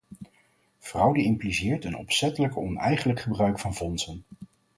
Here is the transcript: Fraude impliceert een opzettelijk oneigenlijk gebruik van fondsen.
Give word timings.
Fraude 0.79 1.21
impliceert 1.23 1.85
een 1.85 1.95
opzettelijk 1.97 2.57
oneigenlijk 2.57 3.19
gebruik 3.19 3.59
van 3.59 3.75
fondsen. 3.75 4.23